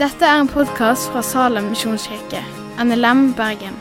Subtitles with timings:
[0.00, 2.40] Dette er en podkast fra Salem misjonskirke,
[2.84, 3.76] NLM Bergen.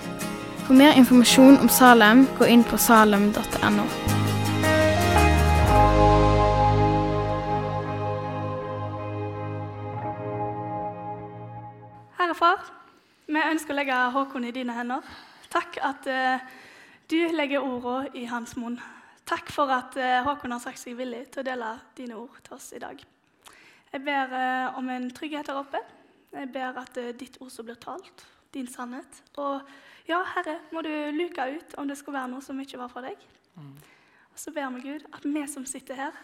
[0.65, 3.85] For mer informasjon om Salem, gå inn på salem.no.
[12.19, 12.67] Herre Far,
[13.27, 15.07] vi ønsker å legge Håkon i dine hender.
[15.49, 16.43] Takk at uh,
[17.07, 18.75] du legger ordene i hans munn.
[19.29, 22.55] Takk for at eh, Håkon har sagt seg villig til å dele dine ord til
[22.55, 22.97] oss i dag.
[23.91, 25.81] Jeg ber eh, om en trygghet her oppe.
[26.33, 28.23] Jeg ber at eh, ditt ord som blir talt,
[28.55, 29.19] din sannhet.
[29.37, 29.61] Og
[30.09, 33.05] ja, Herre, må du luke ut om det skulle være noe som ikke var fra
[33.05, 33.21] deg.
[33.59, 36.21] Og så ber vi Gud at vi som sitter her,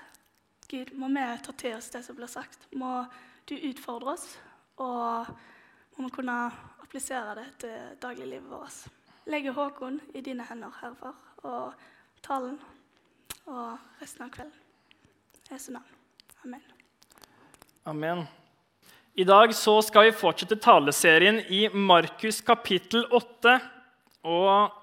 [0.65, 2.65] Gud, må vi ta til oss det som blir sagt.
[2.73, 3.03] Må
[3.45, 4.31] du utfordre oss,
[4.81, 5.29] og
[5.99, 6.39] må vi kunne
[6.81, 8.87] applisere det til dagliglivet vårt.
[9.29, 11.85] Legger Håkon i dine hender, Herre Far, og
[12.25, 12.57] talen
[13.45, 14.53] og resten av kvelden.
[15.51, 15.91] Jesu navn.
[16.45, 16.63] Amen.
[17.85, 18.23] Amen.
[19.15, 23.53] I dag så skal vi fortsette taleserien i Markus kapittel 8.
[24.25, 24.73] Og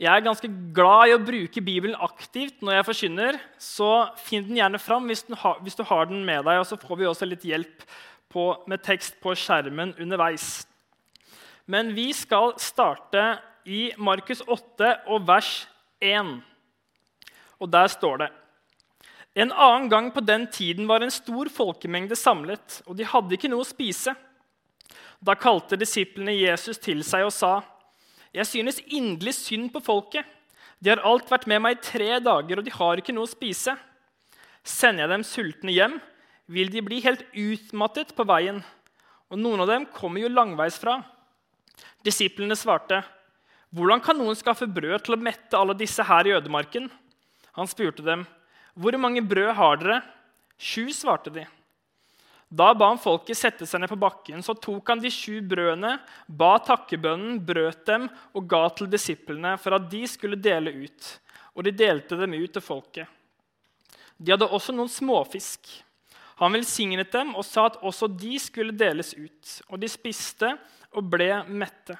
[0.00, 3.38] jeg er ganske glad i å bruke Bibelen aktivt når jeg forkynner.
[3.60, 3.90] Så
[4.24, 7.00] finn den gjerne fram hvis, har, hvis, du har den med deg, og så får
[7.00, 7.84] vi også litt hjelp
[8.32, 10.66] på, med tekst på skjermen underveis.
[11.68, 13.36] Men vi skal starte
[13.66, 15.66] i Markus 8 og vers
[16.00, 16.38] 1.
[17.60, 18.30] Og der står det
[19.36, 23.50] En annen gang på den tiden var en stor folkemengde samlet, og de hadde ikke
[23.52, 24.14] noe å spise.
[25.20, 27.62] Da kalte disiplene Jesus til seg og sa,
[28.32, 30.24] 'Jeg synes inderlig synd på folket.'
[30.80, 33.34] 'De har alt vært med meg i tre dager, og de har ikke noe å
[33.34, 33.76] spise.'
[34.64, 36.00] 'Sender jeg dem sultne hjem,
[36.48, 38.64] vil de bli helt utmattet på veien.'
[39.30, 41.04] 'Og noen av dem kommer jo langveisfra.'
[42.04, 43.04] Disiplene svarte,
[43.74, 46.90] 'Hvordan kan noen skaffe brød til å mette alle disse her i ødemarken?'
[47.56, 48.26] Han spurte dem,
[48.76, 50.02] 'Hvor mange brød har dere?'
[50.58, 51.46] Sju, svarte de.
[52.48, 54.42] Da ba han folket sette seg ned på bakken.
[54.42, 59.76] Så tok han de sju brødene, ba takkebønnen, brøt dem og ga til disiplene for
[59.76, 61.10] at de skulle dele ut.
[61.56, 63.08] Og de delte dem ut til folket.
[64.16, 65.66] De hadde også noen småfisk.
[66.40, 69.56] Han velsignet dem og sa at også de skulle deles ut.
[69.72, 70.52] Og de spiste
[70.96, 71.96] og ble mette.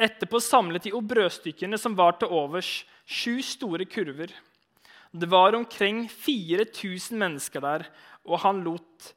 [0.00, 2.80] Etterpå samlet de opp brødstykkene som var til overs,
[3.10, 4.30] sju store kurver.
[5.10, 7.88] Det var omkring 4000 mennesker der,
[8.22, 9.10] og han, lot,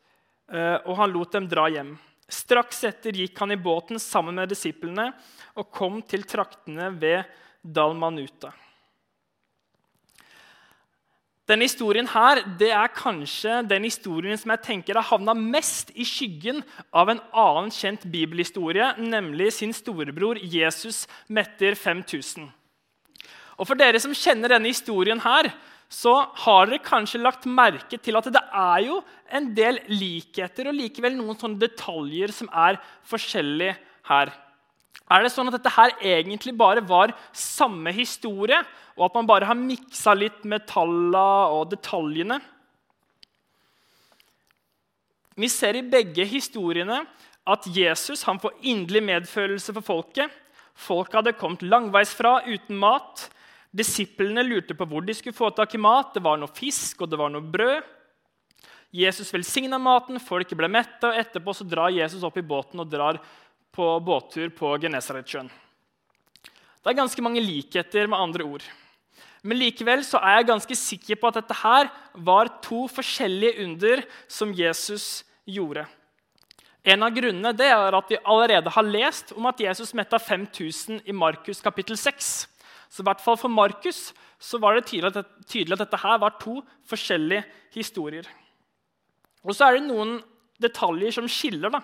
[0.49, 1.93] og han lot dem dra hjem.
[2.33, 5.11] Straks etter gikk han i båten sammen med disiplene
[5.53, 7.29] og kom til traktene ved
[7.61, 8.49] Dalmanuta.
[11.43, 16.05] Denne historien her, det er kanskje den historien som jeg tenker har havna mest i
[16.07, 16.61] skyggen
[16.95, 22.47] av en annen kjent bibelhistorie, nemlig sin storebror Jesus metter 5000.
[23.57, 25.51] Og For dere som kjenner denne historien, her,
[25.93, 26.13] så
[26.45, 29.01] har dere kanskje lagt merke til at det er jo
[29.33, 33.75] en del likheter og likevel noen sånne detaljer som er forskjellige
[34.09, 34.33] her.
[35.13, 38.57] Er det sånn at dette her egentlig bare var samme historie,
[38.97, 42.39] og at man bare har miksa litt med tallene og detaljene?
[45.37, 47.03] Vi ser i begge historiene
[47.49, 50.29] at Jesus han får inderlig medfølelse for folket.
[50.73, 53.27] Folket hadde kommet langveisfra uten mat.
[53.73, 56.13] Disiplene lurte på hvor de skulle få tak i mat.
[56.13, 57.81] Det var noe fisk og det var noe brød.
[58.93, 62.91] Jesus velsigna maten, folket ble mette, og etterpå så drar Jesus opp i båten og
[62.91, 63.17] drar
[63.73, 65.49] på båttur på Genesaretsjøen.
[66.83, 68.65] Det er ganske mange likheter med andre ord.
[69.41, 74.05] Men likevel så er jeg ganske sikker på at dette her var to forskjellige under
[74.29, 75.87] som Jesus gjorde.
[76.83, 81.01] En av grunnene det er at vi allerede har lest om at Jesus metta 5000
[81.07, 82.33] i Markus kapittel 6.
[82.93, 86.19] Så i hvert fall for Markus så var det tydelig at, tydelig at dette her
[86.21, 86.59] var to
[86.89, 87.41] forskjellige
[87.73, 88.27] historier.
[89.41, 90.19] Og så er det noen
[90.61, 91.73] detaljer som skiller.
[91.73, 91.81] da.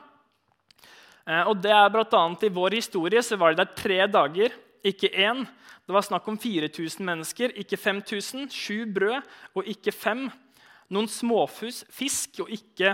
[1.26, 4.54] Eh, og det er blant annet I vår historie så var det der tre dager,
[4.86, 5.44] ikke én.
[5.90, 8.46] Det var snakk om 4000 mennesker, ikke 5000.
[8.54, 9.26] Sju brød
[9.58, 10.28] og ikke fem.
[10.94, 12.94] Noen småfisk og ikke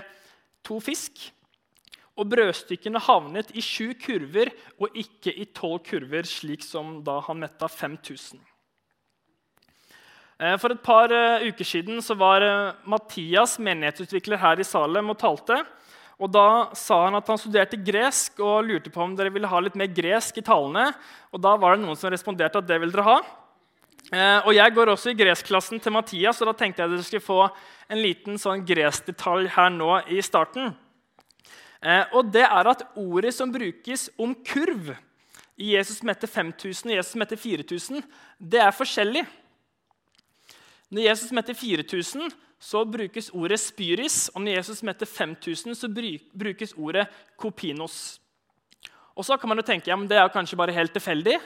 [0.64, 1.20] to fisk.
[2.16, 7.42] Og brødstykkene havnet i sju kurver og ikke i tolv kurver, slik som da han
[7.42, 8.40] metta 5000.
[10.40, 12.44] Eh, for et par eh, uker siden var
[12.88, 15.64] Mathias menighetsutvikler her i Salem og talte.
[16.16, 19.60] Og Da sa han at han studerte gresk og lurte på om dere ville ha
[19.60, 20.94] litt mer gresk i talene.
[21.36, 23.18] Og Da var det noen som responderte at det ville dere ha.
[24.14, 27.04] Eh, og Jeg går også i greskklassen til Mathias, og da tenkte jeg at dere
[27.04, 27.42] skulle få
[27.90, 30.76] en liten sånn greskdetalj her nå i starten.
[31.86, 34.96] Eh, og det er at ordet som brukes om kurv
[35.56, 38.02] i Jesus som heter 5000 og Jesus som heter 4000,
[38.42, 39.24] det er forskjellig.
[40.90, 45.90] Når Jesus som heter 4000, så brukes ordet spyris, og når Jesus metter 5000, så
[46.34, 47.06] brukes ordet
[47.38, 48.20] kopinos.
[49.16, 51.38] Og så kan man jo tenke ja, men det er kanskje bare helt tilfeldig.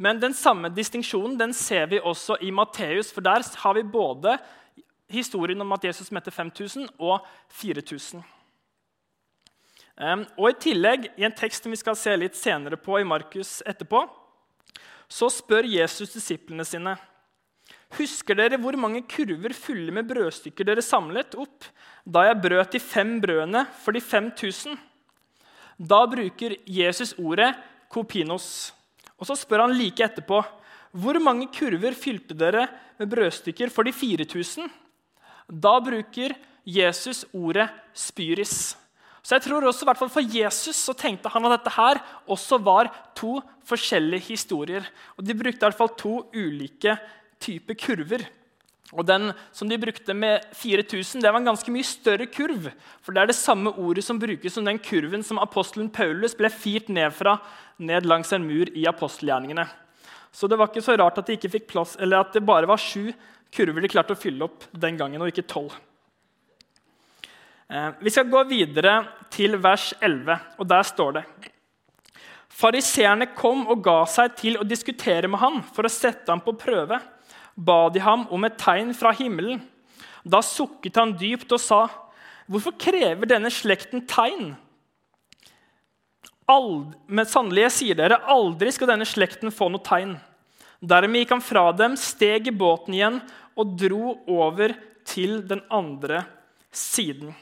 [0.00, 4.38] Men den samme distinksjonen den ser vi også i Matteus, for der har vi både
[5.10, 8.24] historien om at Jesus metter 5000 og 4000.
[10.00, 13.58] Og I tillegg, i en tekst som vi skal se litt senere på i Markus
[13.68, 14.06] etterpå,
[15.10, 16.96] så spør Jesus disiplene sine
[17.98, 21.66] Husker dere hvor mange kurver fulle med brødstykker dere samlet opp
[22.06, 24.78] da jeg brøt de fem brødene for de 5000?
[25.76, 27.50] Da bruker Jesus ordet
[27.90, 28.70] kopinos.
[29.18, 30.38] Og så spør han like etterpå
[30.90, 32.68] hvor mange kurver fylte dere
[32.98, 34.70] med brødstykker for de 4000?
[35.50, 36.36] Da bruker
[36.66, 38.76] Jesus ordet spyris.
[39.22, 42.00] Så jeg tror også, hvert For Jesus så tenkte han at dette her
[42.30, 43.38] også var to
[43.68, 44.86] forskjellige historier.
[45.18, 46.96] Og De brukte i hvert fall to ulike
[47.40, 48.24] typer kurver.
[48.92, 52.70] Og Den som de brukte med 4000, det var en ganske mye større kurv.
[53.02, 56.50] For Det er det samme ordet som brukes som den kurven som apostelen Paulus ble
[56.50, 57.38] firt ned fra
[57.78, 59.68] ned langs en mur i apostelgjerningene.
[60.32, 62.68] Så det var ikke så rart at, de ikke fikk plass, eller at det bare
[62.70, 63.10] var sju
[63.54, 65.74] kurver de klarte å fylle opp den gangen, og ikke tolv.
[67.70, 68.96] Eh, vi skal gå videre
[69.30, 71.24] til vers 11, og der står det
[72.60, 76.56] Fariseerne kom og ga seg til å diskutere med ham for å sette ham på
[76.58, 76.98] prøve.
[77.54, 79.62] Ba de ham om et tegn fra himmelen.
[80.26, 81.86] Da sukket han dypt og sa,
[82.50, 84.56] 'Hvorfor krever denne slekten tegn?'
[86.48, 90.18] Ald men sannelig, jeg sier dere, aldri skal denne slekten få noe tegn.
[90.82, 93.22] Dermed gikk han fra dem, steg i båten igjen
[93.56, 94.74] og dro over
[95.04, 96.26] til den andre
[96.72, 97.32] siden.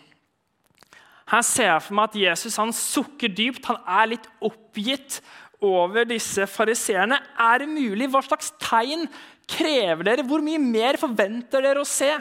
[1.28, 3.68] Her ser jeg for meg at Jesus han sukker dypt.
[3.68, 5.20] Han er litt oppgitt
[5.64, 7.18] over disse fariseerne.
[7.36, 8.08] Er det mulig?
[8.08, 9.04] Hva slags tegn
[9.48, 10.26] krever dere?
[10.26, 12.14] Hvor mye mer forventer dere å se?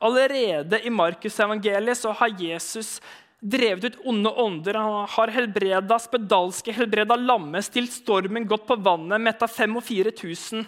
[0.00, 2.98] Allerede i Markusevangeliet har Jesus
[3.40, 4.80] drevet ut onde ånder.
[4.80, 10.66] Han har helbreda spedalske, helbreda lamme, stilt stormen, gått på vannet, metta 5000 4000.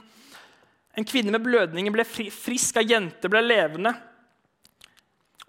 [0.92, 3.94] En kvinne med blødninger ble frisk, ei jente ble levende.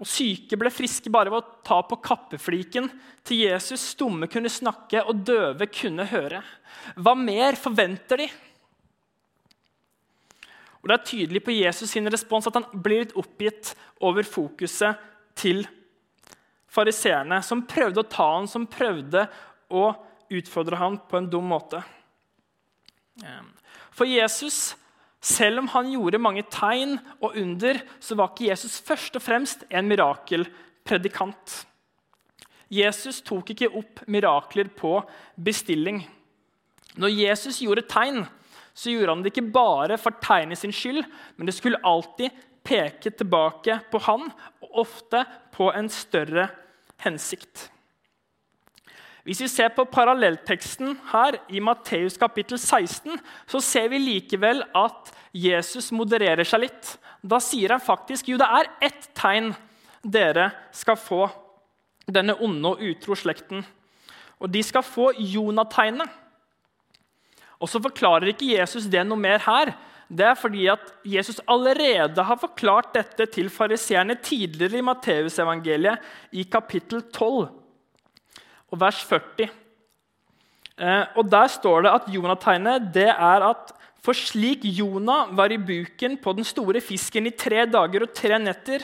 [0.01, 2.87] Og Syke ble friske bare ved å ta på kappefliken
[3.25, 3.91] til Jesus.
[3.93, 6.41] Stumme kunne snakke, og døve kunne høre.
[6.97, 8.27] Hva mer forventer de?
[10.81, 13.71] Og Det er tydelig på Jesus sin respons at han blir litt oppgitt
[14.03, 14.99] over fokuset
[15.39, 15.63] til
[16.73, 19.27] fariseerne, som prøvde å ta ham, som prøvde
[19.71, 19.85] å
[20.33, 21.79] utfordre ham på en dum måte.
[23.93, 24.73] For Jesus
[25.23, 29.63] selv om han gjorde mange tegn og under, så var ikke Jesus først og fremst
[29.71, 31.61] en mirakelpredikant.
[32.73, 34.97] Jesus tok ikke opp mirakler på
[35.39, 36.01] bestilling.
[36.99, 38.23] Når Jesus gjorde tegn,
[38.73, 41.03] så gjorde han det ikke bare for tegnet sin skyld,
[41.37, 42.33] men det skulle alltid
[42.65, 44.27] peke tilbake på han,
[44.63, 45.23] og ofte
[45.53, 46.49] på en større
[47.03, 47.69] hensikt.
[49.23, 53.15] Hvis vi ser på parallellteksten her i Matteus kapittel 16,
[53.47, 56.89] så ser vi likevel at Jesus modererer seg litt.
[57.23, 59.53] Da sier han faktisk jo det er ett tegn
[60.03, 61.21] dere skal få,
[62.03, 63.63] denne onde og utro slekten.
[64.43, 66.19] Og de skal få Jonategnet.
[67.63, 69.71] Og så forklarer ikke Jesus det noe mer her.
[70.11, 76.03] Det er fordi at Jesus allerede har forklart dette til fariseerne tidligere i Matteusevangeliet,
[76.35, 77.62] i kapittel 12
[78.73, 79.49] og vers 40.
[80.73, 85.61] Eh, og Der står det at Jonategnet det er at for slik Jonah var i
[85.61, 88.83] buken på den store fisken i tre dager og tre netter,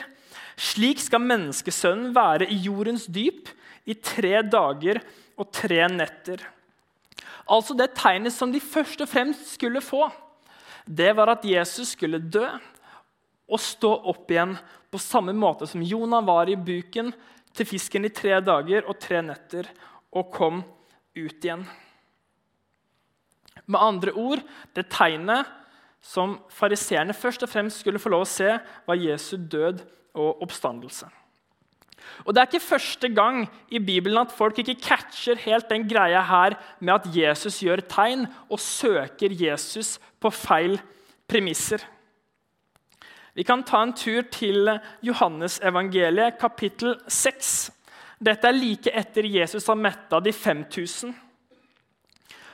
[0.56, 3.50] slik skal menneskesønnen være i jordens dyp
[3.84, 5.02] i tre dager
[5.36, 6.40] og tre netter.
[7.50, 10.08] Altså Det tegnet som de først og fremst skulle få,
[10.86, 12.46] det var at Jesus skulle dø
[13.50, 14.54] og stå opp igjen
[14.90, 17.12] på samme måte som Jonah var i buken
[17.56, 19.68] til fisken i tre dager og tre netter
[20.10, 20.62] og kom
[21.16, 21.64] ut igjen.
[23.70, 24.42] Med andre ord,
[24.74, 25.48] det tegnet
[26.00, 28.54] som fariseerne først og fremst skulle få lov å se,
[28.86, 29.82] var Jesu død
[30.16, 31.10] og oppstandelse.
[32.24, 36.22] Og Det er ikke første gang i Bibelen at folk ikke catcher helt den greia
[36.24, 40.80] her med at Jesus gjør tegn og søker Jesus på feil
[41.28, 41.84] premisser.
[43.34, 44.68] Vi kan ta en tur til
[45.06, 47.70] Johannesevangeliet, kapittel 6.
[48.20, 51.14] Dette er like etter Jesus har metta de 5000.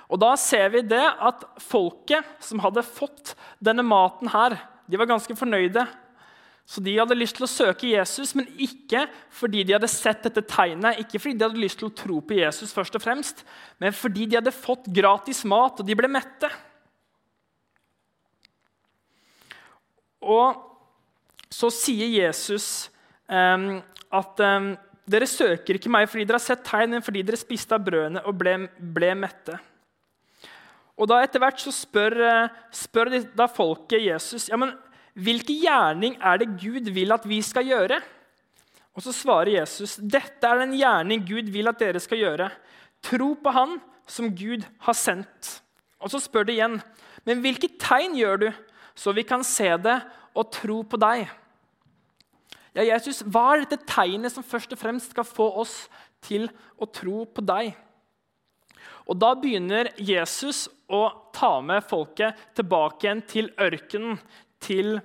[0.07, 5.09] Og Da ser vi det at folket som hadde fått denne maten, her, de var
[5.11, 5.87] ganske fornøyde.
[6.67, 10.43] Så De hadde lyst til å søke Jesus, men ikke fordi de hadde sett dette
[10.51, 13.45] tegnet, ikke fordi de hadde lyst til å tro på Jesus, først og fremst,
[13.79, 16.51] men fordi de hadde fått gratis mat, og de ble mette.
[20.23, 20.57] Og
[21.53, 22.89] så sier Jesus
[23.29, 23.79] um,
[24.15, 24.73] at um,
[25.07, 28.25] dere søker ikke meg fordi dere har sett tegn, men fordi dere spiste av brødene
[28.27, 29.59] og ble, ble mette.
[30.97, 34.73] Og da Etter hvert så spør, eh, spør da folket Jesus ja, men
[35.13, 38.01] hvilken gjerning er det Gud vil at vi skal gjøre.
[38.97, 42.49] Og Så svarer Jesus dette er den gjerning Gud vil at dere skal gjøre.
[43.05, 43.77] Tro på Han
[44.09, 45.61] som Gud har sendt.
[46.01, 46.81] Og Så spør de igjen
[47.27, 48.47] men hvilke tegn gjør du,
[48.97, 49.97] så vi kan se det
[50.37, 51.27] og tro på deg?
[52.77, 55.87] Ja, Jesus, Hva er dette tegnet som først og fremst skal få oss
[56.25, 57.73] til å tro på deg?
[59.07, 64.19] Og Da begynner Jesus å ta med folket tilbake igjen til ørkenen,
[64.61, 64.99] til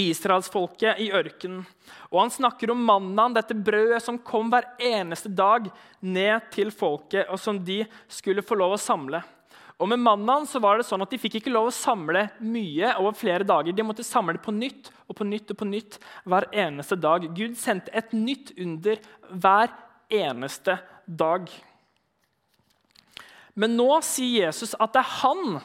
[0.00, 1.64] israelsfolket i ørkenen.
[2.10, 7.28] Og Han snakker om mannaen, dette brødet som kom hver eneste dag ned til folket,
[7.30, 9.22] og som de skulle få lov å samle.
[9.82, 12.92] Og Med mannaen så var det sånn at de fikk ikke lov å samle mye
[13.00, 13.74] over flere dager.
[13.74, 15.98] De måtte samle på nytt og på nytt og på nytt
[16.30, 17.26] hver eneste dag.
[17.34, 19.02] Gud sendte et nytt under
[19.34, 19.74] hver
[20.14, 21.50] eneste dag.
[23.58, 25.58] Men nå sier Jesus at det er han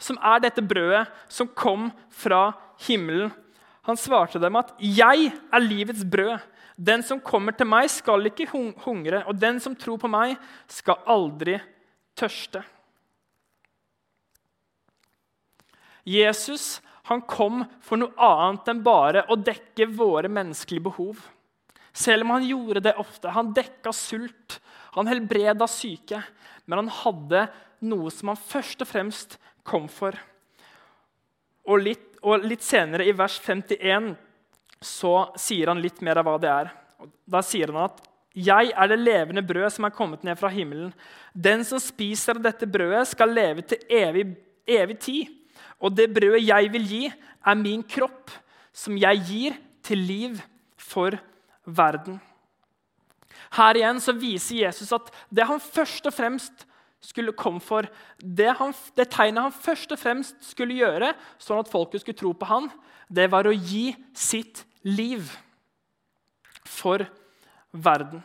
[0.00, 2.50] som er dette brødet som kom fra
[2.88, 3.32] himmelen.
[3.84, 6.40] Han svarte dem at 'Jeg er livets brød'.
[6.76, 8.48] Den som kommer til meg, skal ikke
[8.82, 10.36] hungre, og den som tror på meg,
[10.66, 11.60] skal aldri
[12.16, 12.64] tørste.
[16.04, 21.18] Jesus han kom for noe annet enn bare å dekke våre menneskelige behov.
[21.92, 23.28] Selv om han gjorde det ofte.
[23.28, 24.56] Han dekka sult,
[24.96, 26.22] han helbreda syke.
[26.64, 27.42] Men han hadde
[27.84, 29.36] noe som han først og fremst
[29.68, 30.16] kom for.
[31.68, 34.14] Og litt, og litt senere, i vers 51,
[34.80, 36.72] så sier han litt mer av hva det er.
[37.28, 38.00] Da sier han at
[38.34, 40.92] 'Jeg er det levende brød som er kommet ned fra himmelen.'
[41.36, 45.43] 'Den som spiser av dette brødet, skal leve til evig, evig tid.'
[45.82, 47.04] Og det brødet jeg vil gi,
[47.44, 48.32] er min kropp,
[48.74, 50.38] som jeg gir til liv
[50.80, 51.16] for
[51.64, 52.20] verden.
[53.54, 56.64] Her igjen så viser Jesus at det han først og fremst
[57.04, 57.86] skulle komme for,
[58.18, 62.32] det, han, det tegnet han først og fremst skulle gjøre, sånn at folket skulle tro
[62.32, 62.70] på han,
[63.12, 65.28] det var å gi sitt liv
[66.64, 67.04] for
[67.70, 68.22] verden.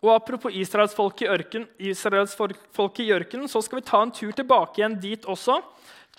[0.00, 4.96] Og Apropos israelsfolket i ørkenen, i ørken, så skal vi ta en tur tilbake igjen
[5.00, 5.58] dit også,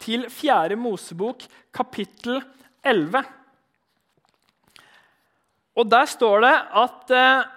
[0.01, 0.77] til 4.
[0.77, 2.41] Mosebok, kapittel
[2.85, 3.23] 11.
[5.77, 7.49] Og Der står det at eh,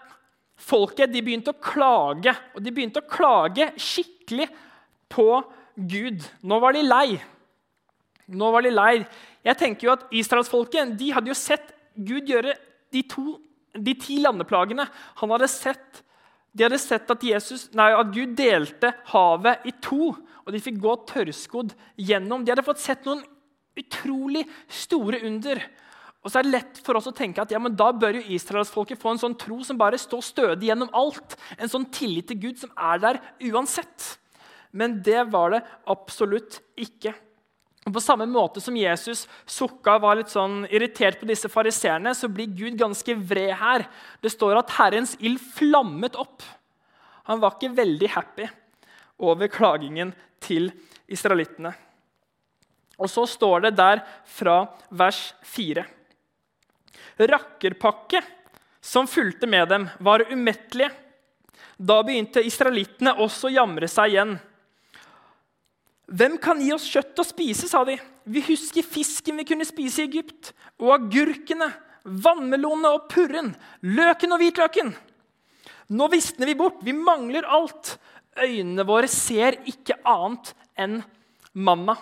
[0.56, 2.32] folket de begynte å klage.
[2.54, 4.48] Og de begynte å klage skikkelig
[5.12, 5.28] på
[5.74, 6.24] Gud.
[6.40, 7.08] Nå var de lei.
[8.32, 8.94] Nå var de lei.
[9.44, 12.56] Jeg tenker jo at Israelsfolket de hadde jo sett Gud gjøre
[12.94, 13.36] de, to,
[13.76, 14.86] de ti landeplagene.
[15.20, 16.03] Han hadde sett
[16.54, 20.12] de hadde sett at, Jesus, nei, at, Gud delte havet i to,
[20.44, 22.44] og de fikk gå tørrskodd gjennom.
[22.44, 23.24] De hadde fått sett noen
[23.80, 25.58] utrolig store under.
[26.22, 28.36] Og så er det lett for oss å tenke at ja, men da bør jo
[28.36, 31.34] israelsfolket få en sånn tro som bare står stødig gjennom alt.
[31.58, 33.20] En sånn tillit til Gud som er der
[33.50, 34.14] uansett.
[34.72, 37.12] Men det var det absolutt ikke.
[37.84, 42.14] Og På samme måte som Jesus sukka og var litt sånn irritert på disse fariseerne,
[42.16, 43.84] så blir Gud ganske vred her.
[44.24, 46.42] Det står at Herrens ild flammet opp.
[47.28, 48.48] Han var ikke veldig happy
[49.20, 50.14] over klagingen
[50.44, 50.70] til
[51.12, 51.74] israelittene.
[52.96, 55.84] Og så står det der fra vers 4.
[57.20, 58.22] Rakkerpakke
[58.84, 60.90] som fulgte med dem, var umettelige.
[61.76, 64.34] Da begynte israelittene også å jamre seg igjen.
[66.04, 67.96] Hvem kan gi oss kjøtt å spise, sa de.
[68.28, 71.70] Vi husker fisken vi kunne spise i Egypt, og agurkene,
[72.04, 74.92] vannmelonene og purren, løken og hvitløken.
[75.94, 77.96] Nå visner vi bort, vi mangler alt.
[78.40, 81.00] Øynene våre ser ikke annet enn
[81.54, 81.96] manna.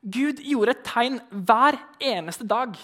[0.00, 2.76] Gud gjorde et tegn hver eneste dag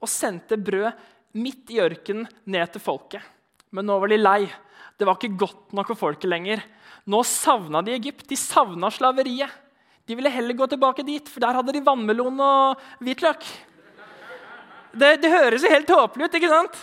[0.00, 0.96] og sendte brød
[1.36, 3.22] midt i ørkenen ned til folket.
[3.70, 4.40] Men nå var de lei.
[4.96, 6.62] Det var ikke godt nok for folket lenger.
[7.06, 8.24] Nå savna de Egypt.
[8.28, 9.52] De savna slaveriet.
[10.06, 13.42] De ville heller gå tilbake dit, for der hadde de vannmelon og hvitløk.
[14.96, 16.76] Det, det høres jo helt tåpelig ut, ikke sant?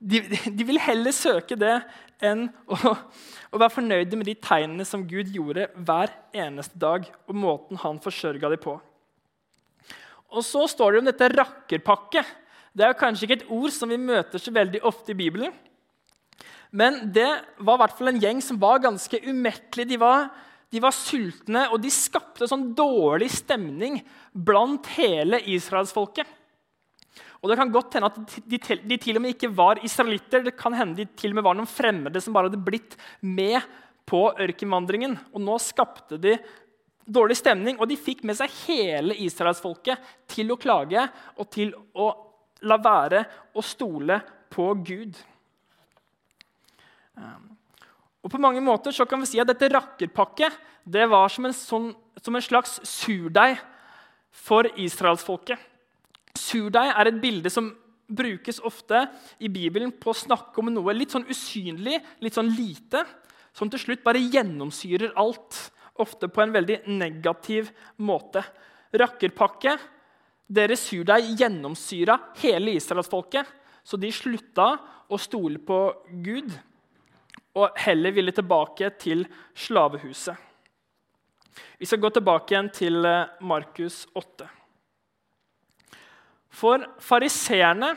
[0.00, 1.74] De, de vil heller søke det
[2.24, 2.76] enn å,
[3.50, 8.00] å, være fornøyde med de tegnene som Gud gjorde hver eneste dag, og måten han
[8.00, 8.76] forsørga dem på.
[10.30, 12.22] Og så står det om dette rakkerpakke.
[12.72, 15.52] Det er kanskje ikke et ord som vi møter så veldig ofte i Bibelen.
[16.70, 19.88] Men det var i hvert fall en gjeng som var ganske umettelig.
[19.90, 20.28] De var,
[20.70, 23.98] de var sultne, og de skapte sånn dårlig stemning
[24.32, 26.36] blant hele israelsfolket.
[27.40, 30.44] Og Det kan godt hende at de, de, til og med ikke var israelitter.
[30.44, 33.64] Det kan hende de til og med var noen fremmede som bare hadde blitt med
[34.08, 35.16] på ørkenvandringen.
[35.32, 36.36] Og nå skapte de
[37.10, 41.06] dårlig stemning, og de fikk med seg hele israelsfolket til å klage
[41.40, 42.10] og til å
[42.68, 43.24] la være
[43.56, 44.20] å stole
[44.52, 45.16] på Gud.
[48.20, 50.56] Og På mange måter så kan vi si at dette rakkerpakket
[50.90, 53.58] det var som en, sånn, som en slags surdeig
[54.30, 55.58] for israelsfolket.
[56.36, 57.70] Surdeig er et bilde som
[58.10, 59.04] brukes ofte
[59.38, 63.04] i Bibelen på å snakke om noe litt sånn usynlig, litt sånn lite,
[63.54, 65.58] som til slutt bare gjennomsyrer alt.
[66.00, 68.42] Ofte på en veldig negativ måte.
[68.96, 69.76] Rakkerpakke,
[70.48, 73.46] deres surdeig, gjennomsyra hele israelsfolket.
[73.84, 74.72] Så de slutta
[75.10, 75.82] å stole på
[76.24, 76.50] Gud
[77.54, 80.36] og heller ville tilbake til slavehuset.
[81.78, 84.46] Vi skal gå tilbake igjen til eh, Markus 8.
[86.50, 87.94] For fariseerne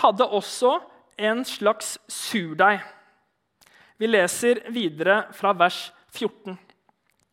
[0.00, 0.78] hadde også
[1.20, 2.80] en slags surdeig.
[4.00, 6.56] Vi leser videre fra vers 14.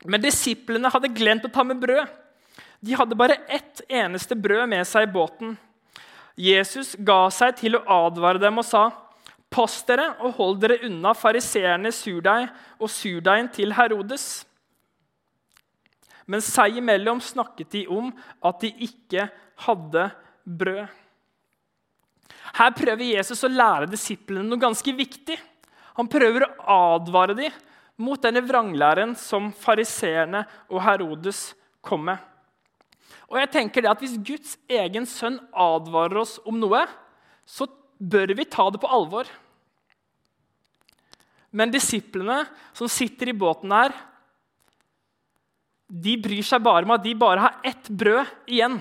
[0.06, 2.08] Men disiplene hadde glemt å ta med brød.
[2.84, 5.56] De hadde bare ett eneste brød med seg i båten.
[6.38, 8.92] Jesus ga seg til å advare dem og sa,
[9.50, 12.50] 'Pass dere og hold dere unna fariseernes surdeig
[12.80, 14.46] og surdeigen til Herodes.'
[16.27, 18.10] Men seg imellom snakket de om
[18.44, 19.30] at de ikke
[19.63, 20.10] hadde
[20.44, 20.88] brød.
[22.58, 25.38] Her prøver Jesus å lære disiplene noe ganske viktig.
[25.96, 26.51] Han prøver å
[26.98, 27.56] advare dem
[28.04, 32.20] mot denne vranglæren som fariseerne og Herodes kom med.
[33.27, 36.84] Og jeg tenker det at Hvis Guds egen sønn advarer oss om noe,
[37.48, 39.30] så bør vi ta det på alvor.
[41.58, 42.44] Men disiplene
[42.75, 43.96] som sitter i båten her,
[45.88, 48.77] de bryr seg bare om at de bare har ett brød igjen.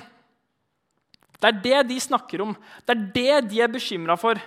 [1.37, 2.55] Det er det de snakker om.
[2.85, 4.41] Det er det de er bekymra for.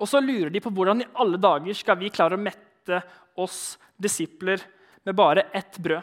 [0.00, 3.02] Og så lurer de på hvordan i alle dager skal vi klare å mette
[3.38, 4.62] oss disipler
[5.04, 6.02] med bare ett brød.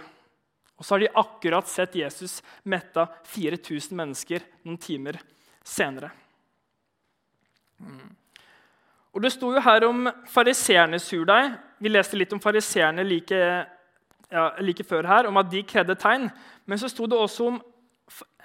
[0.79, 5.19] Og så har de akkurat sett Jesus metta 4000 mennesker noen timer
[5.65, 6.13] senere.
[9.13, 11.57] Og Det sto jo her om fariseernes surdeig.
[11.79, 13.39] Vi leste litt om fariseerne like,
[14.31, 16.29] ja, like, før her, om at de kredde tegn.
[16.65, 17.61] Men så sto det også om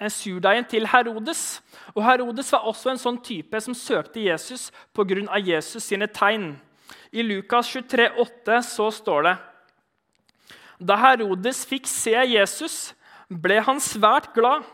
[0.09, 1.61] surdeigen til Herodes.
[1.93, 5.39] Og Herodes var også en sånn type som søkte Jesus pga.
[5.39, 6.55] Jesus sine tegn.
[7.11, 9.35] I Lukas 23, 23,8 så står det
[10.79, 12.93] Da Herodes fikk se Jesus,
[13.29, 14.65] ble han svært glad.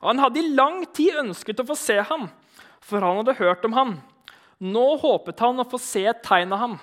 [0.00, 2.28] Han hadde i lang tid ønsket å få se ham,
[2.86, 3.96] for han hadde hørt om ham.
[4.62, 6.76] Nå håpet han å få se et tegn av ham.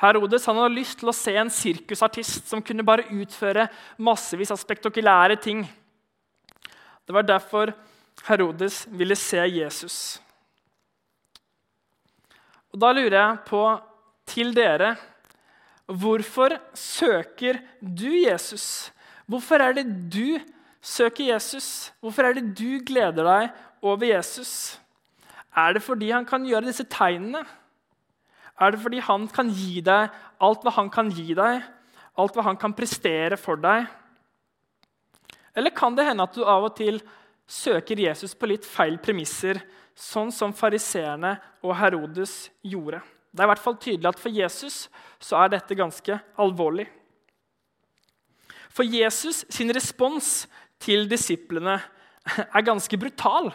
[0.00, 3.68] Herodes hadde lyst til å se en sirkusartist som kunne bare utføre
[4.02, 5.62] massevis av spektakulære ting.
[7.04, 7.72] Det var derfor
[8.26, 9.98] Herodes ville se Jesus.
[12.72, 13.64] Og Da lurer jeg på
[14.26, 14.96] til dere
[15.84, 18.88] Hvorfor søker du Jesus?
[19.28, 20.40] Hvorfor er det du
[20.80, 21.92] søker Jesus?
[22.00, 23.50] Hvorfor er det du gleder deg
[23.84, 24.80] over Jesus?
[25.54, 27.44] Er det fordi han kan gjøre disse tegnene?
[28.58, 31.62] Er det fordi han kan gi deg alt hva han kan gi deg,
[32.18, 33.86] alt hva han kan prestere for deg?
[35.54, 37.00] Eller kan det hende at du av og til
[37.46, 39.60] søker Jesus på litt feil premisser,
[39.94, 43.02] sånn som fariseerne og Herodes gjorde?
[43.30, 44.84] Det er i hvert fall tydelig at for Jesus
[45.22, 46.86] så er dette ganske alvorlig.
[48.74, 50.48] For Jesus sin respons
[50.82, 51.78] til disiplene
[52.26, 53.52] er ganske brutal.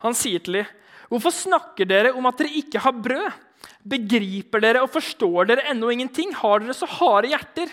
[0.00, 0.66] Han sier til dem,
[1.10, 3.32] 'Hvorfor snakker dere om at dere ikke har brød?'
[3.80, 6.34] Begriper dere og forstår dere ennå ingenting?
[6.36, 7.68] Har dere så harde hjerter?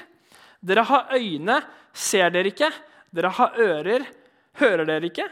[0.63, 1.61] Dere har øyne,
[1.93, 2.71] ser dere ikke?
[3.13, 4.05] Dere har ører,
[4.59, 5.27] hører dere ikke?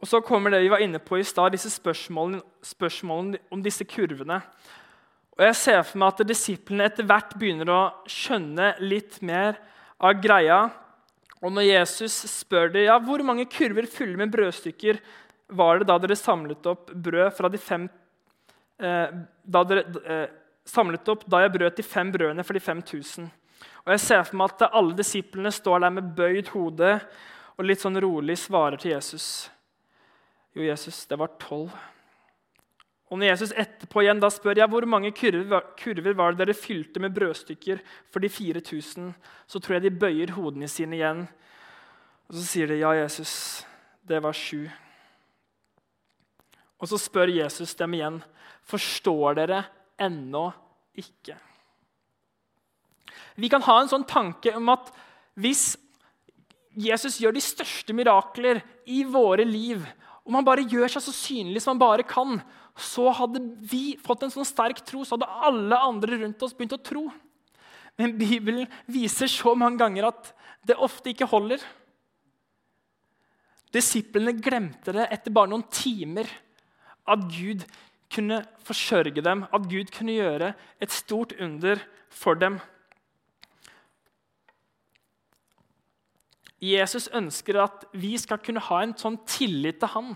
[0.00, 3.84] Og Så kommer det vi var inne på i stad, disse spørsmålene, spørsmålene, om disse
[3.84, 4.42] kurvene.
[5.38, 9.58] Og Jeg ser for meg at disiplene etter hvert begynner å skjønne litt mer
[10.00, 10.70] av greia.
[11.44, 14.98] Og når Jesus spør dem ja, hvor mange kurver fulle med brødstykker
[15.56, 17.86] var det da dere samlet opp brød fra de fem
[18.78, 19.08] Eh,
[19.42, 20.28] da dere eh,
[20.68, 23.28] samlet opp da jeg brøt de fem brødene for de 5000.
[23.86, 26.96] Og Jeg ser for meg at alle disiplene står der med bøyd hode
[27.56, 29.48] og litt sånn rolig svarer til Jesus.
[30.56, 31.72] Jo, Jesus, det var tolv.
[33.06, 37.02] Og når Jesus etterpå igjen da spør jeg, hvor mange kurver, var det dere fylte
[37.02, 37.78] med brødstykker
[38.10, 39.12] for de 4000,
[39.46, 41.22] så tror jeg de bøyer hodene sine igjen.
[42.26, 43.62] Og så sier de, ja, Jesus,
[44.02, 44.66] det var sju.
[46.82, 48.18] Og så spør Jesus dem igjen,
[48.66, 49.62] forstår dere
[50.02, 50.48] ennå
[50.98, 51.36] ikke?
[53.36, 54.90] Vi kan ha en sånn tanke om at
[55.38, 55.76] hvis
[56.76, 58.60] Jesus gjør de største mirakler
[58.92, 59.84] i våre liv,
[60.26, 62.40] om han bare gjør seg så synlig som han bare kan,
[62.76, 66.76] så hadde vi fått en sånn sterk tro, så hadde alle andre rundt oss begynt
[66.76, 67.06] å tro.
[67.96, 70.32] Men Bibelen viser så mange ganger at
[70.66, 71.62] det ofte ikke holder.
[73.72, 76.28] Disiplene glemte det etter bare noen timer.
[77.06, 77.64] At Gud
[78.12, 81.80] kunne forsørge dem, at Gud kunne gjøre et stort under
[82.12, 82.58] for dem.
[86.62, 90.14] Jesus ønsker at vi skal kunne ha en sånn tillit til han.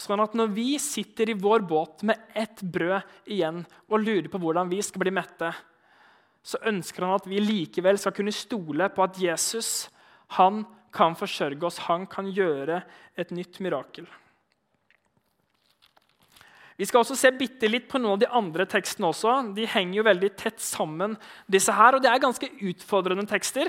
[0.00, 4.40] Sånn at når vi sitter i vår båt med ett brød igjen og lurer på
[4.40, 5.52] hvordan vi skal bli mette,
[6.40, 9.90] så ønsker han at vi likevel skal kunne stole på at Jesus
[10.38, 10.64] han
[10.94, 12.80] kan forsørge oss, han kan gjøre
[13.18, 14.08] et nytt mirakel.
[16.80, 19.10] Vi skal også se bitte litt på noen av de andre tekstene.
[19.10, 19.52] også.
[19.52, 21.18] De henger jo veldig tett sammen.
[21.46, 23.68] disse her, og Det er ganske utfordrende tekster.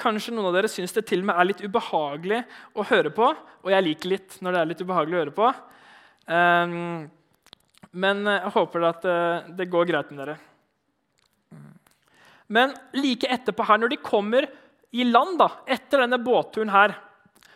[0.00, 3.30] Kanskje noen av dere syns det til og med er litt ubehagelig å høre på.
[3.64, 5.50] Og jeg liker litt når det er litt ubehagelig å høre på.
[6.30, 7.10] Um,
[7.90, 10.38] men jeg håper at uh, det går greit med dere.
[12.50, 14.48] Men like etterpå her, når de kommer
[14.90, 16.96] i land da, etter denne båtturen her,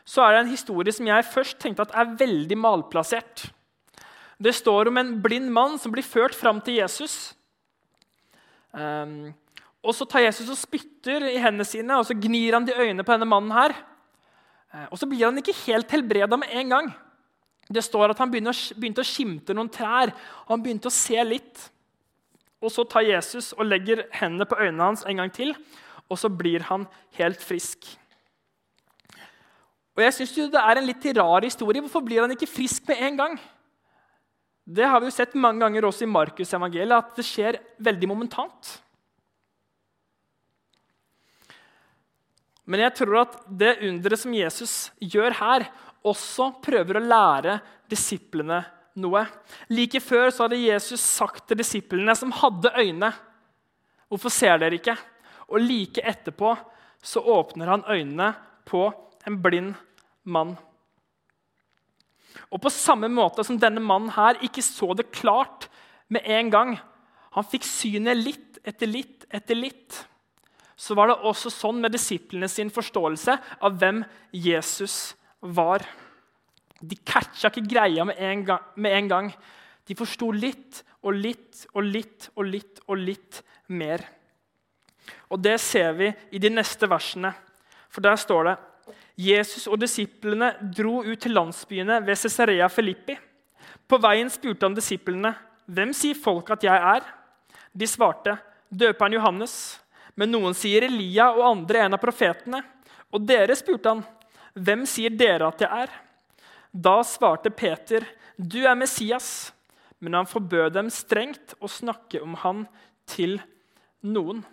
[0.06, 3.48] så er det en historie som jeg først tenkte at er veldig malplassert.
[4.38, 7.32] Det står om en blind mann som blir ført fram til Jesus.
[8.70, 9.32] Um,
[9.84, 13.04] og Så tar Jesus og spytter i hendene sine og så gnir han de øynene
[13.04, 13.52] på denne mannen.
[13.52, 13.74] her.
[14.72, 16.94] Uh, og Så blir han ikke helt helbreda med en gang.
[17.70, 20.12] Det står at Han begynte, å skimte noen trær.
[20.46, 21.70] og Han begynte å se litt.
[22.62, 25.54] Og Så tar Jesus og legger hendene på øynene hans en gang til
[26.10, 26.86] og så blir han
[27.18, 27.86] helt frisk.
[29.94, 31.80] Og jeg synes Det er en litt rar historie.
[31.80, 33.40] Hvorfor blir han ikke frisk med en gang?
[34.66, 38.80] Det har vi jo sett mange ganger også i Markus-evangeliet, at det skjer veldig momentant.
[42.64, 45.66] Men jeg tror at det underet som Jesus gjør her,
[46.04, 47.58] også prøver å lære
[47.90, 48.62] disiplene
[49.00, 49.24] noe.
[49.72, 53.12] Like før så hadde Jesus sagt til disiplene som hadde øyne,
[54.08, 54.98] 'Hvorfor ser dere ikke?'
[55.48, 56.56] Og like etterpå
[57.02, 58.92] så åpner han øynene på
[59.26, 59.74] en blind
[60.24, 60.56] mann.
[62.50, 65.68] Og på samme måte som denne mannen her ikke så det klart
[66.08, 66.80] med en gang,
[67.34, 70.06] han fikk synet litt etter litt etter litt,
[70.76, 74.02] så var det også sånn med disiplene sin forståelse av hvem
[74.34, 75.84] Jesus var.
[76.82, 78.64] De catcha ikke greia med en gang.
[78.76, 79.30] Med en gang.
[79.86, 84.02] De forsto litt og litt og litt og litt og litt mer.
[85.30, 87.32] Og Det ser vi i de neste versene.
[87.88, 88.56] For Der står det
[89.16, 93.14] Jesus og disiplene dro ut til landsbyene ved Cesarea Filippi.
[93.86, 95.34] På veien spurte han disiplene,
[95.68, 97.06] 'Hvem sier folk at jeg er?'
[97.76, 98.38] De svarte,
[98.72, 99.83] 'Døperen Johannes.'
[100.16, 102.62] Men noen sier Elia, og andre en av profetene.
[103.14, 104.04] Og dere spurte han,
[104.54, 106.00] 'Hvem sier dere at jeg er?'
[106.74, 108.06] Da svarte Peter,
[108.38, 109.52] 'Du er Messias.'
[110.00, 112.66] Men han forbød dem strengt å snakke om han
[113.06, 113.40] til
[114.02, 114.44] noen.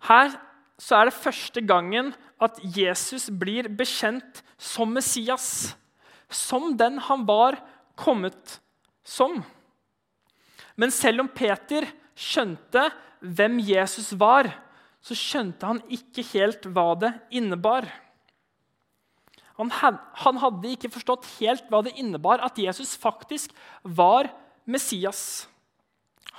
[0.00, 0.34] Her
[0.80, 5.76] så er det første gangen at Jesus blir bekjent som Messias.
[6.28, 7.60] Som den han var
[7.94, 8.60] kommet
[9.04, 9.44] som.
[10.74, 11.86] Men selv om Peter
[12.18, 12.88] skjønte
[13.20, 14.48] hvem Jesus var,
[15.00, 17.88] så skjønte han ikke helt hva det innebar.
[19.60, 23.52] Han, hadde ikke forstått helt hva det innebar at Jesus faktisk
[23.84, 24.30] var
[24.64, 25.48] Messias.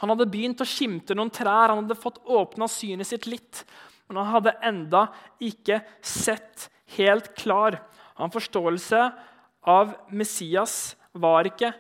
[0.01, 3.61] Han hadde begynt å skimte noen trær, han hadde fått åpna synet sitt litt.
[4.09, 5.03] Men han hadde enda
[5.41, 7.77] ikke sett helt klar.
[8.17, 9.03] Han forståelse
[9.69, 11.71] av Messias var ikke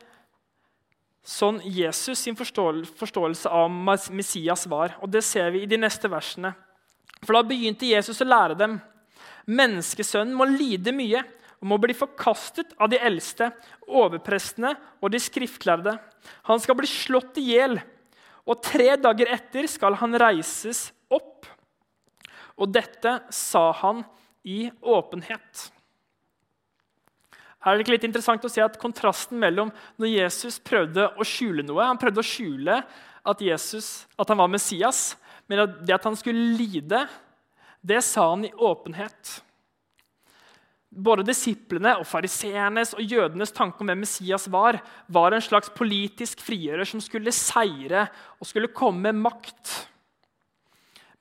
[1.23, 3.69] sånn Jesus sin forståelse av
[4.11, 4.97] Messias var.
[5.01, 6.53] Og Det ser vi i de neste versene.
[7.21, 8.79] For Da begynte Jesus å lære dem.
[9.45, 11.23] Menneskesønnen må lide mye
[11.61, 13.51] og må bli forkastet av de eldste,
[13.87, 15.93] overprestene og de skriftlærde.
[16.49, 17.77] Han skal bli slått i hjel
[18.45, 21.45] og tre dager etter skal han reises opp.
[22.57, 24.03] Og dette sa han
[24.43, 25.69] i åpenhet.
[27.61, 29.69] Er det ikke litt interessant å se at kontrasten mellom
[30.01, 32.79] når Jesus prøvde å skjule noe Han prøvde å skjule
[33.21, 35.11] at, Jesus, at han var Messias,
[35.45, 37.03] men at det at han skulle lide,
[37.85, 39.35] det sa han i åpenhet.
[40.91, 46.41] Både disiplene og fariseernes og jødenes tanke om hvem Messias var, var en slags politisk
[46.43, 48.07] frigjører som skulle seire
[48.41, 49.75] og skulle komme med makt.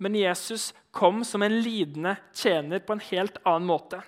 [0.00, 4.00] Men Jesus kom som en lidende tjener på en helt annen måte.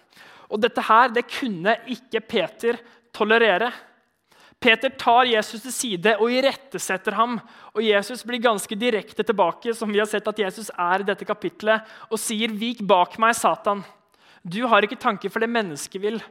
[0.52, 2.78] Og Dette her, det kunne ikke Peter
[3.14, 3.70] tolerere.
[4.62, 7.38] Peter tar Jesus til side og irettesetter ham.
[7.72, 11.26] Og Jesus blir ganske direkte tilbake som vi har sett at Jesus er i dette
[11.26, 13.82] kapitlet, og sier, 'Vik bak meg, Satan'.
[14.44, 16.22] Du har ikke tanke for det mennesket vil.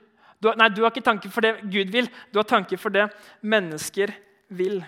[0.41, 2.89] Du har, nei, du har ikke tanke for det Gud vil, du har tanke for
[2.89, 3.09] det
[3.41, 4.11] mennesker
[4.49, 4.81] vil.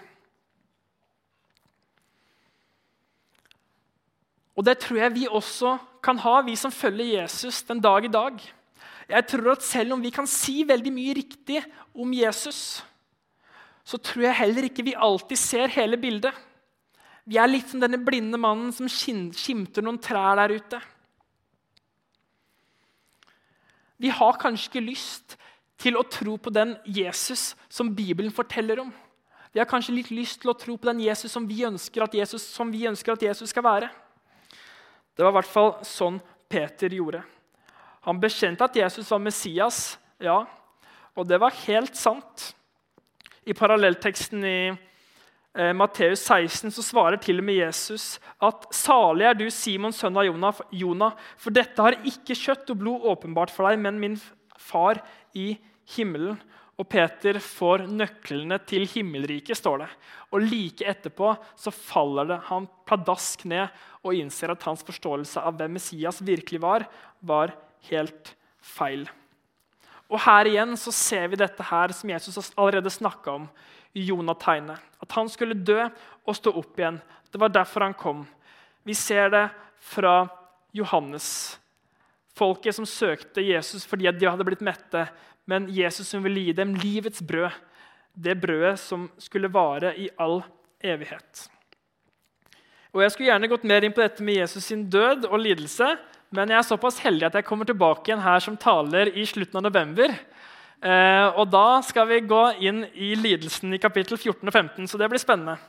[4.57, 8.11] Og det tror jeg vi også kan ha, vi som følger Jesus den dag i
[8.11, 8.41] dag.
[9.09, 11.61] Jeg tror at Selv om vi kan si veldig mye riktig
[11.93, 12.83] om Jesus,
[13.83, 16.31] så tror jeg heller ikke vi alltid ser hele bildet.
[17.27, 20.79] Vi er litt som denne blinde mannen som skimter noen trær der ute.
[23.99, 25.35] Vi har kanskje ikke lyst
[25.79, 28.91] til å tro på den Jesus som Bibelen forteller om.
[29.53, 32.15] Vi har kanskje litt lyst til å tro på den Jesus som vi ønsker at
[32.17, 33.89] Jesus, ønsker at Jesus skal være.
[35.13, 36.17] Det var i hvert fall sånn
[36.49, 37.21] Peter gjorde.
[38.07, 40.43] Han bekjente at Jesus var Messias, ja,
[41.13, 42.51] og det var helt sant.
[43.47, 49.37] I parallellteksten i eh, Matteus 16 så svarer til og med Jesus at salig er
[49.37, 50.27] du, Simon, sønn av
[50.71, 54.19] Jonah, for dette har ikke kjøtt og blod åpenbart for deg, men min
[54.59, 55.03] far
[55.35, 55.53] i
[55.95, 56.39] himmelen.
[56.81, 59.89] Og Peter får nøklene til himmelriket, står det.
[60.33, 63.69] Og like etterpå så faller det han pladask ned
[64.01, 66.87] og innser at hans forståelse av hvem Messias virkelig var,
[67.21, 67.53] var
[67.89, 69.07] helt feil.
[70.11, 73.47] Og Her igjen så ser vi dette her som Jesus allerede snakka om.
[73.93, 74.81] Jonategnet.
[75.01, 75.83] At han skulle dø
[76.25, 76.97] og stå opp igjen.
[77.29, 78.23] Det var derfor han kom.
[78.83, 79.47] Vi ser det
[79.81, 80.23] fra
[80.73, 81.59] Johannes.
[82.33, 85.05] Folket som søkte Jesus fordi de hadde blitt mette,
[85.45, 87.53] men Jesus som ville gi dem livets brød.
[88.13, 90.41] Det brødet som skulle vare i all
[90.81, 91.47] evighet.
[92.93, 95.95] Og Jeg skulle gjerne gått mer inn på dette med Jesus sin død og lidelse,
[96.33, 99.59] men jeg er såpass heldig at jeg kommer tilbake igjen her som taler i slutten
[99.59, 100.15] av november.
[100.81, 104.97] Eh, og Da skal vi gå inn i lidelsen i kapittel 14 og 15, så
[104.97, 105.59] det blir spennende.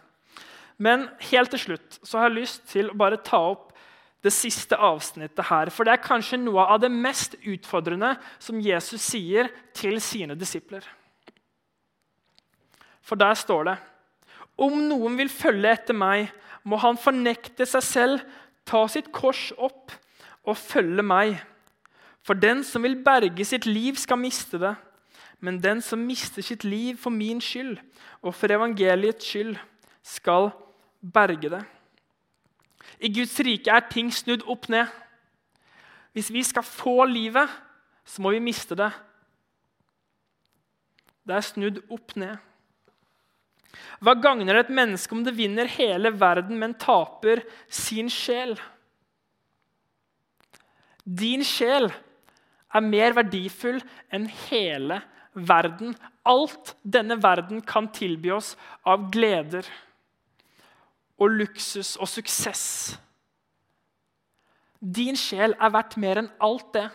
[0.80, 3.74] Men helt til slutt så har jeg lyst til å bare ta opp
[4.24, 5.68] det siste avsnittet her.
[5.70, 10.82] For det er kanskje noe av det mest utfordrende som Jesus sier til sine disipler.
[13.04, 13.76] For der står det
[14.56, 16.30] Om noen vil følge etter meg,
[16.64, 18.24] må han fornekte seg selv,
[18.64, 19.92] ta sitt kors opp
[20.44, 21.38] og følge meg.
[22.24, 24.74] For den som vil berge sitt liv, skal miste det.
[25.40, 27.76] Men den som mister sitt liv for min skyld
[28.22, 29.56] og for evangeliets skyld,
[30.04, 30.50] skal
[31.00, 31.62] berge det.
[33.00, 34.88] I Guds rike er ting snudd opp ned.
[36.12, 37.48] Hvis vi skal få livet,
[38.04, 38.90] så må vi miste det.
[41.24, 42.36] Det er snudd opp ned.
[44.04, 48.54] Hva gagner et menneske om det vinner hele verden, men taper sin sjel?
[51.04, 51.90] Din sjel
[52.74, 53.80] er mer verdifull
[54.12, 55.02] enn hele
[55.34, 55.94] verden.
[56.24, 58.54] Alt denne verden kan tilby oss
[58.88, 59.68] av gleder
[61.20, 62.64] og luksus og suksess.
[64.80, 66.88] Din sjel er verdt mer enn alt det.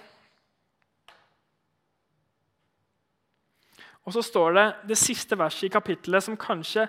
[4.06, 6.88] Og så står det det siste verset i kapittelet, som kanskje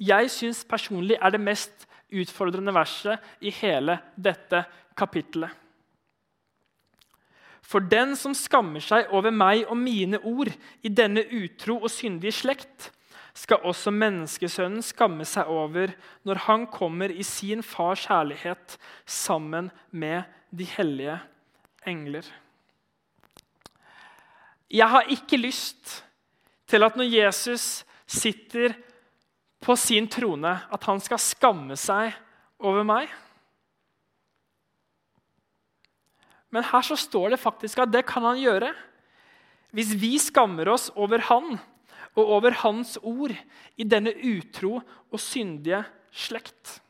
[0.00, 4.64] jeg syns personlig er det mest utfordrende verset i hele dette
[4.96, 5.61] kapittelet.
[7.62, 10.50] For den som skammer seg over meg og mine ord
[10.82, 12.90] i denne utro og syndige slekt,
[13.32, 15.94] skal også menneskesønnen skamme seg over
[16.28, 18.76] når han kommer i sin fars herlighet
[19.08, 21.16] sammen med de hellige
[21.88, 22.26] engler.
[24.72, 26.02] Jeg har ikke lyst
[26.68, 28.76] til at når Jesus sitter
[29.62, 32.12] på sin trone, at han skal skamme seg
[32.60, 33.08] over meg.
[36.52, 38.72] Men her så står det faktisk at det kan han gjøre.
[39.72, 41.56] Hvis vi skammer oss over han,
[42.12, 43.32] og over hans ord
[43.80, 45.80] i denne utro og syndige
[46.12, 46.80] slekt.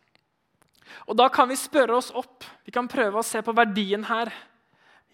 [1.07, 2.45] Og Da kan vi spørre oss opp.
[2.67, 4.33] Vi kan prøve å se på verdien her.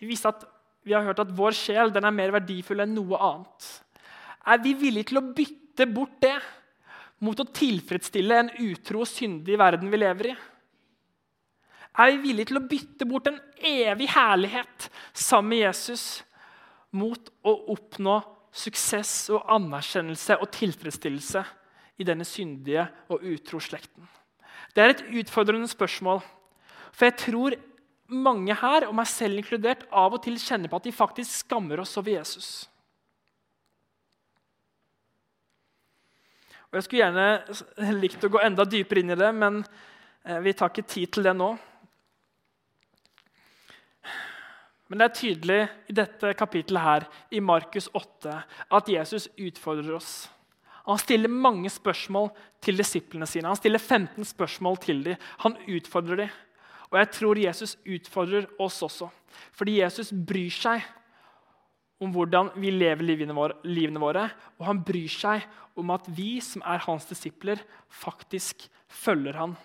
[0.00, 0.44] Vi, at,
[0.84, 3.68] vi har hørt at vår sjel er mer verdifull enn noe annet.
[4.48, 6.36] Er vi villige til å bytte bort det
[7.24, 10.36] mot å tilfredsstille en utro og syndig verden vi lever i?
[11.96, 16.04] Er vi villige til å bytte bort en evig herlighet sammen med Jesus
[16.94, 18.20] mot å oppnå
[18.54, 21.42] suksess og anerkjennelse og tilfredsstillelse
[21.98, 24.06] i denne syndige og utro slekten?
[24.74, 26.20] Det er et utfordrende spørsmål.
[26.92, 27.56] For jeg tror
[28.08, 31.82] mange her, og meg selv inkludert, av og til kjenner på at de faktisk skammer
[31.82, 32.68] oss over Jesus.
[36.68, 39.62] Og Jeg skulle gjerne likt å gå enda dypere inn i det, men
[40.24, 41.54] eh, vi tar ikke tid til det nå.
[44.88, 48.34] Men det er tydelig i dette kapittelet her, i Markus 8
[48.78, 50.12] at Jesus utfordrer oss.
[50.88, 52.30] Han stiller mange spørsmål
[52.64, 53.50] til disiplene sine.
[53.50, 55.18] Han stiller 15 spørsmål til dem.
[55.44, 56.30] Han utfordrer dem.
[56.88, 59.10] Og jeg tror Jesus utfordrer oss også.
[59.52, 60.86] Fordi Jesus bryr seg
[62.00, 65.44] om hvordan vi lever livene våre, og han bryr seg
[65.78, 69.56] om at vi som er hans disipler, faktisk følger han.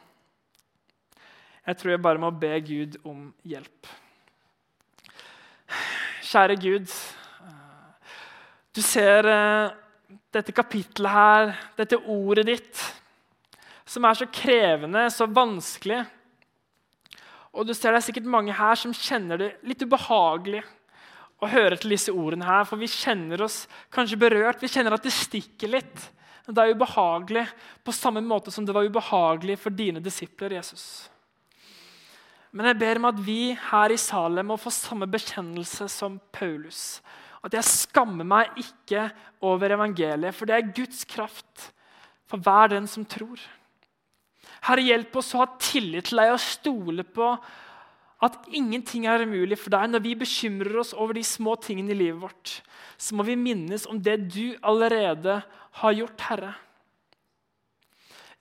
[1.63, 3.88] Jeg tror jeg bare må be Gud om hjelp.
[6.34, 6.89] Kjære Gud.
[8.74, 9.74] Du ser eh,
[10.34, 12.80] dette kapittelet her, dette ordet ditt,
[13.86, 16.00] som er så krevende, så vanskelig.
[17.54, 20.63] Og du ser det er sikkert mange her som kjenner det litt ubehagelig
[21.38, 24.63] å høre til disse ordene her, for vi kjenner oss kanskje berørt.
[24.63, 26.10] Vi kjenner at det stikker litt.
[26.50, 27.46] Det er ubehagelig
[27.86, 30.58] på samme måte som det var ubehagelig for dine disipler.
[30.58, 31.12] Jesus.
[32.53, 37.01] Men jeg ber om at vi her i Salem må få samme bekjennelse som Paulus.
[37.43, 39.07] At jeg skammer meg ikke
[39.43, 41.71] over evangeliet, for det er Guds kraft
[42.29, 43.41] for hver den som tror.
[44.63, 47.33] Herre, hjelp oss å ha tillit til deg og stole på
[48.23, 49.89] at ingenting er umulig for deg.
[49.91, 52.53] Når vi bekymrer oss over de små tingene i livet vårt,
[52.95, 55.41] så må vi minnes om det du allerede
[55.81, 56.53] har gjort, Herre.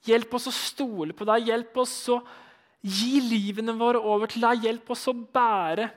[0.07, 1.49] Hjelp oss å stole på deg.
[1.49, 2.21] Hjelp oss å
[2.83, 4.65] gi livene våre over til deg.
[4.67, 5.89] Hjelp oss å bære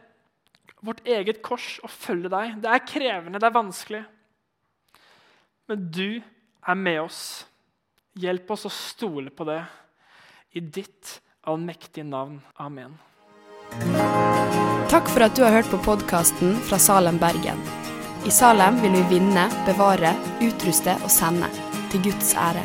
[0.87, 2.57] vårt eget kors og følge deg.
[2.63, 4.05] Det er krevende, det er vanskelig.
[5.67, 7.21] Men du er med oss.
[8.17, 9.61] Hjelp oss å stole på det.
[10.57, 12.39] I ditt allmektige navn.
[12.63, 12.97] Amen.
[14.91, 17.61] Takk for at du har hørt på podkasten fra Salem, Bergen.
[18.27, 20.15] I Salem vil vi vinne, bevare,
[20.47, 21.51] utruste og sende.
[21.93, 22.65] Til Guds ære.